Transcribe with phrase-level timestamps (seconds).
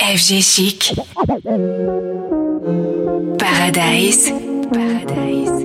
[0.00, 0.96] FG Chic.
[3.38, 4.30] Paradise.
[4.72, 5.64] Paradise.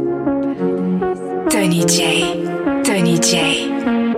[1.50, 2.43] Tony Jay.
[2.83, 3.69] Tony Jay.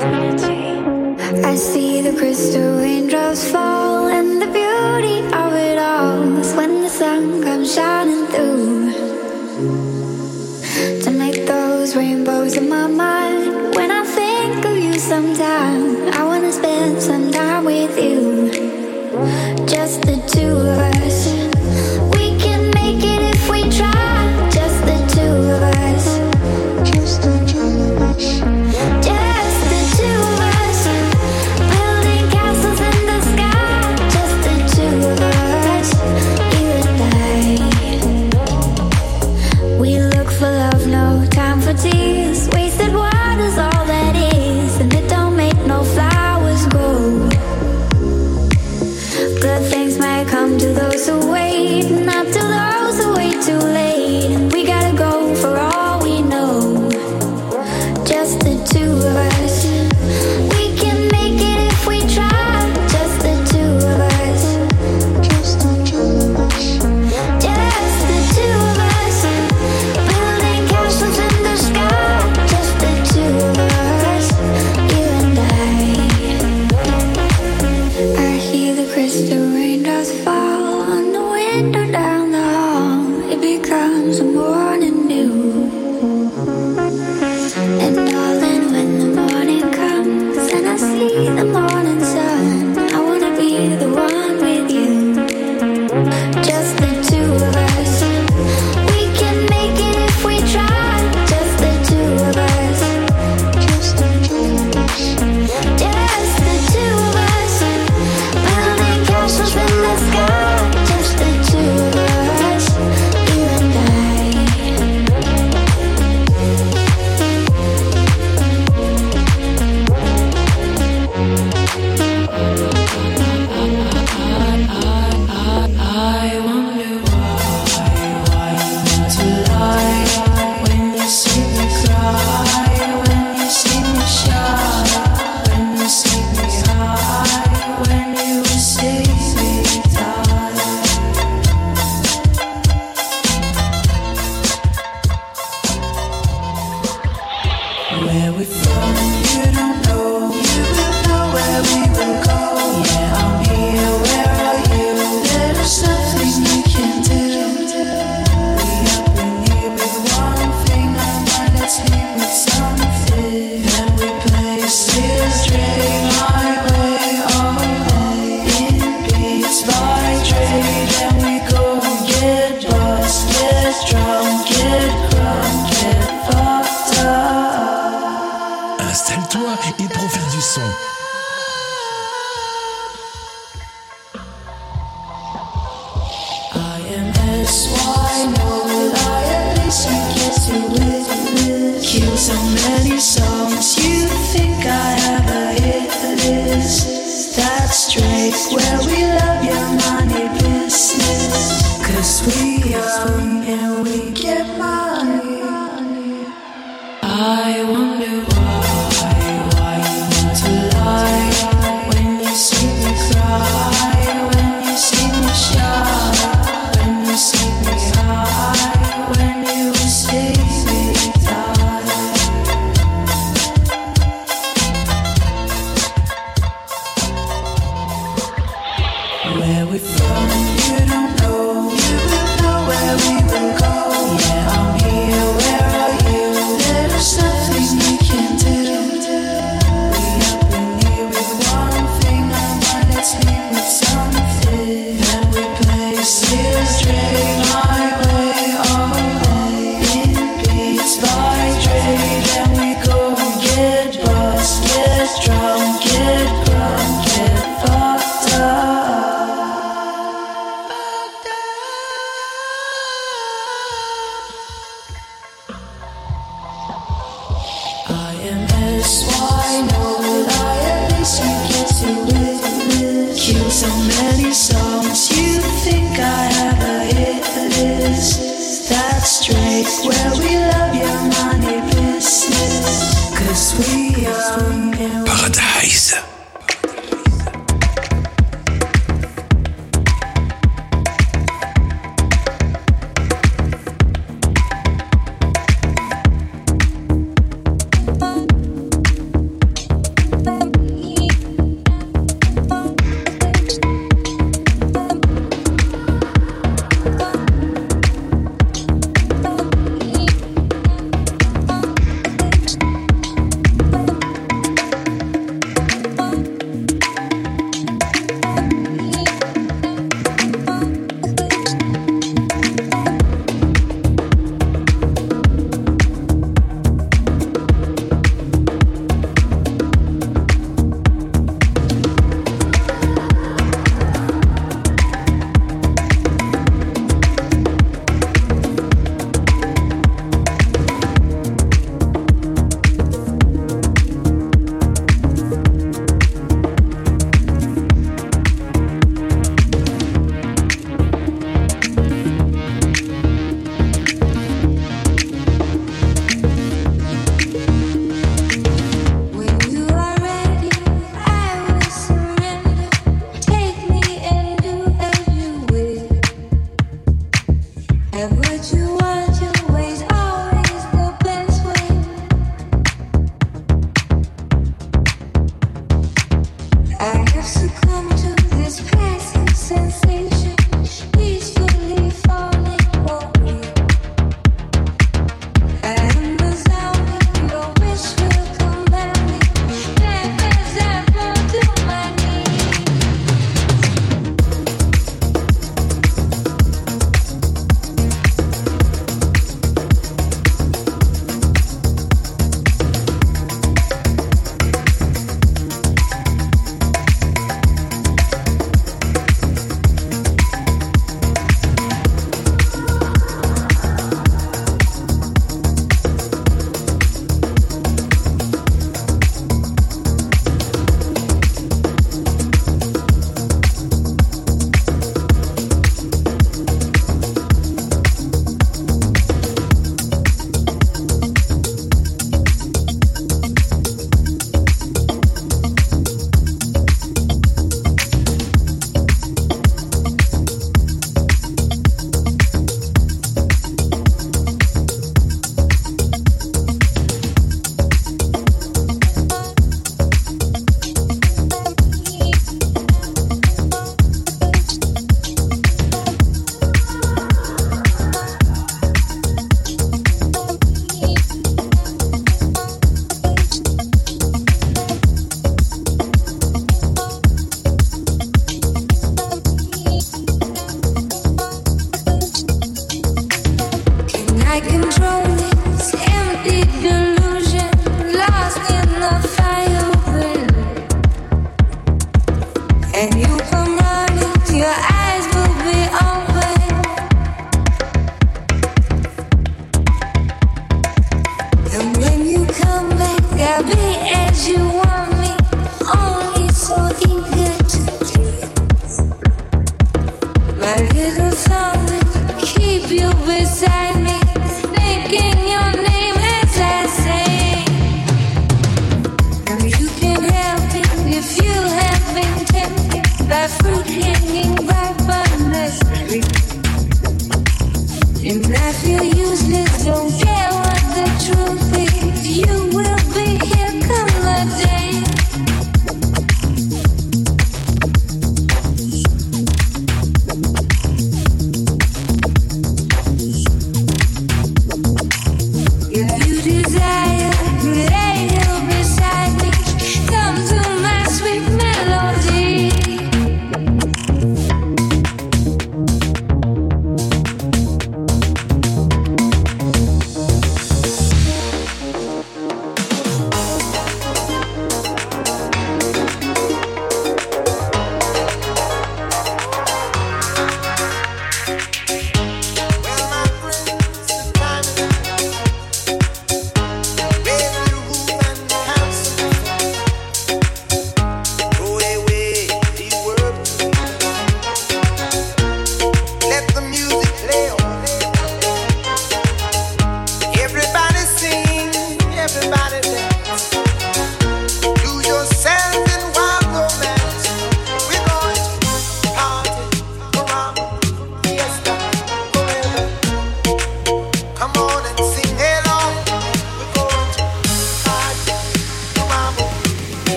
[0.00, 1.44] Tony Jay.
[1.44, 3.95] I see the crystal raindrops fall.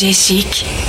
[0.00, 0.79] FG Chic.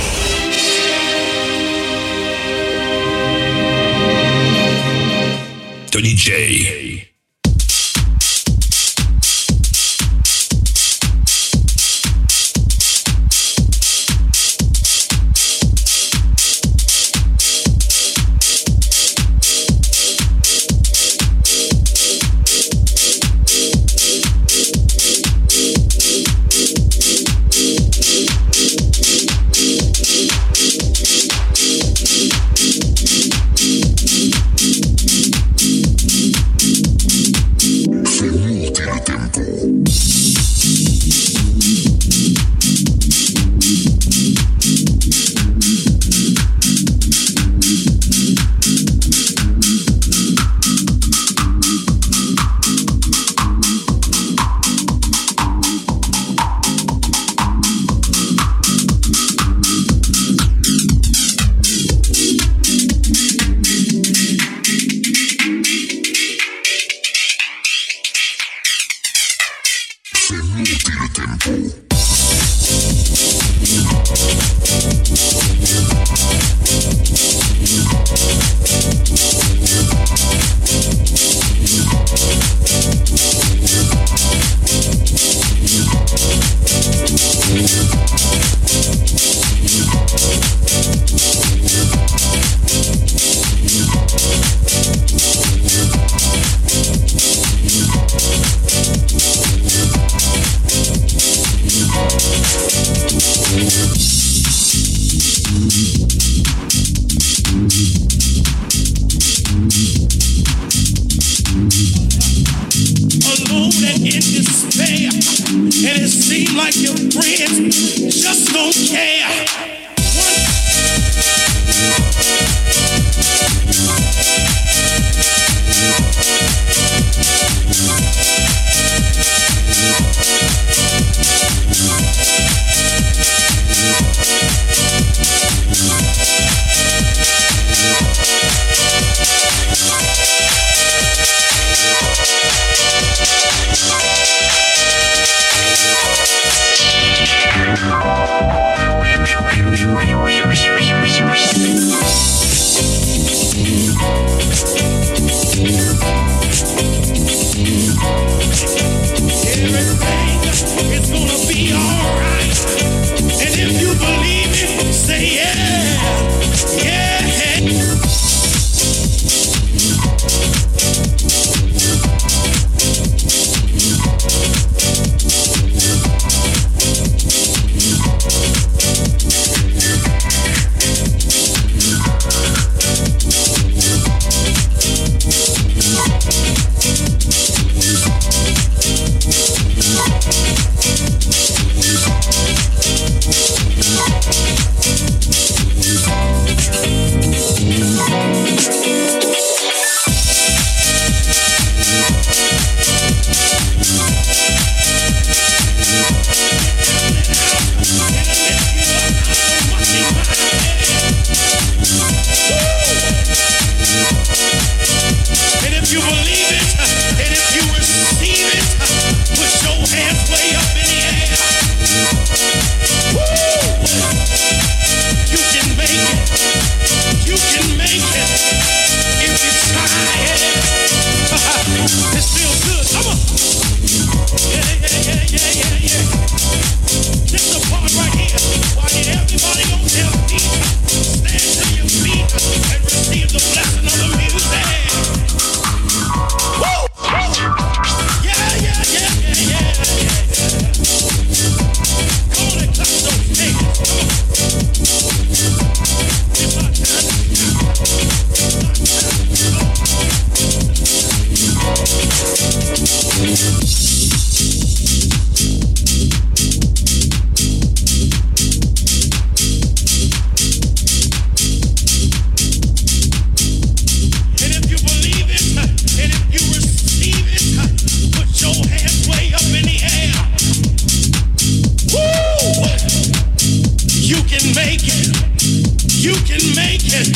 [286.02, 287.14] You can make it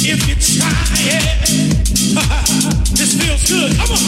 [0.00, 1.44] if you try it.
[2.96, 3.76] this feels good.
[3.76, 4.00] Come on.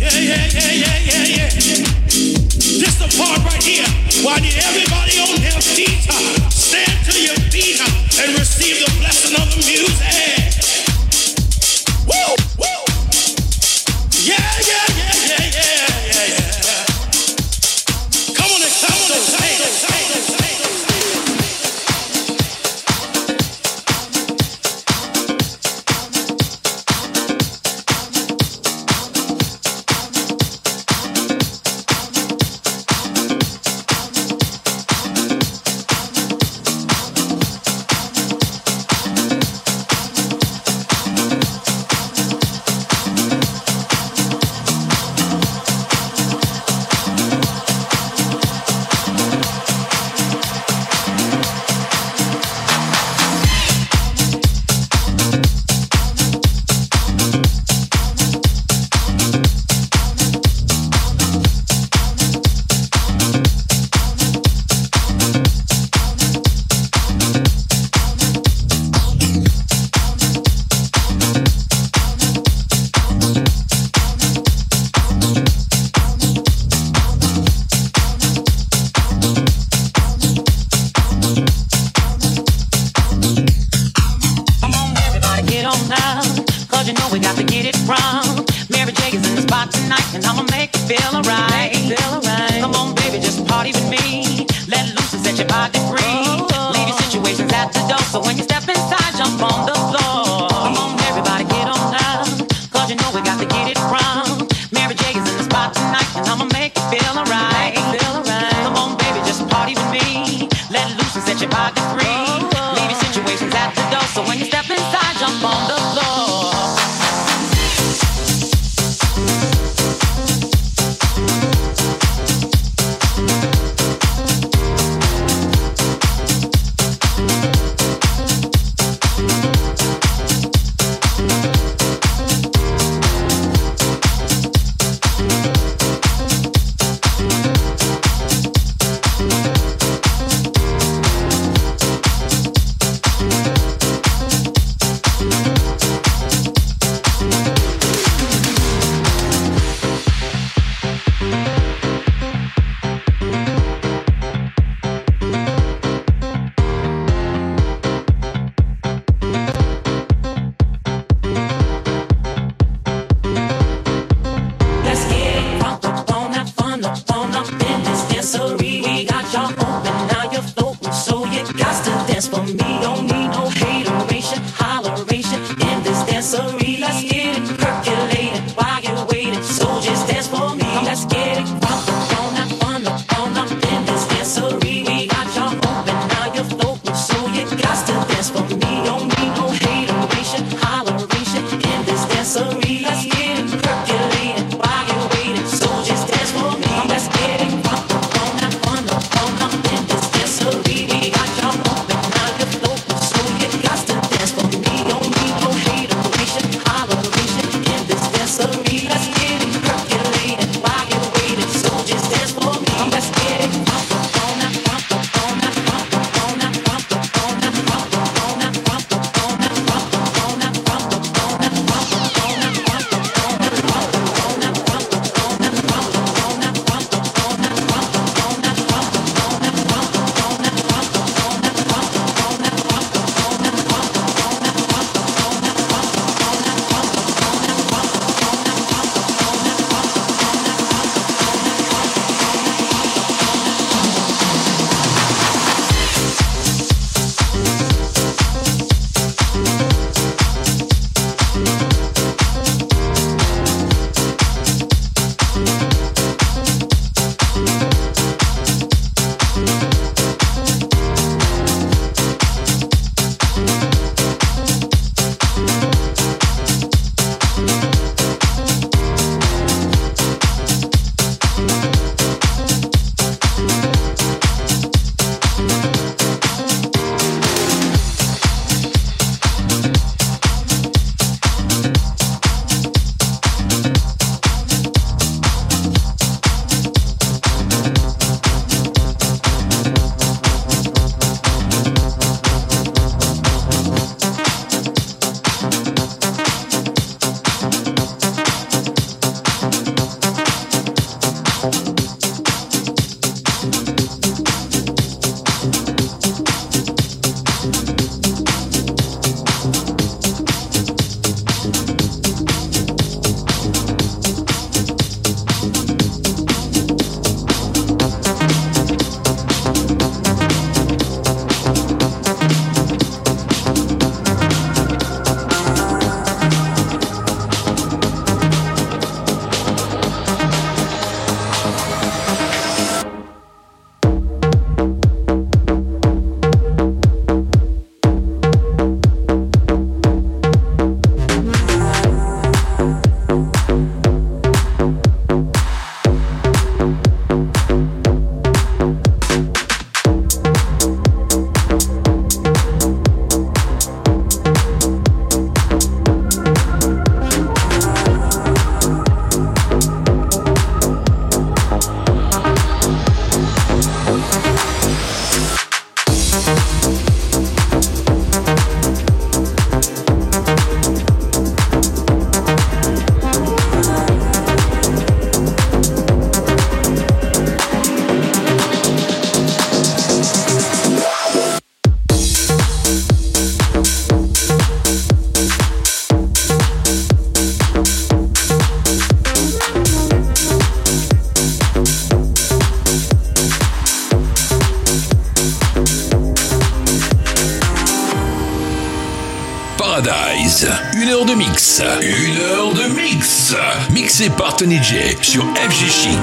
[0.00, 1.82] Yeah, yeah, yeah, yeah, yeah, yeah.
[2.80, 3.84] This the part right here
[4.24, 4.36] Why?
[4.36, 4.91] I need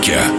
[0.10, 0.39] FG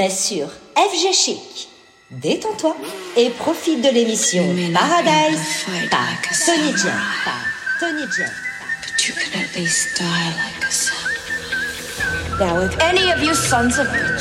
[0.00, 1.68] mais sur FG Chic.
[2.10, 2.74] Détends-toi
[3.18, 6.08] et profite de l'émission Paradise par
[6.46, 6.84] Tony J.
[7.22, 7.44] Par
[7.78, 8.22] Tony J.
[8.80, 10.96] But you can at least die like a son.
[12.40, 14.19] Now, if Any of you sons of bitches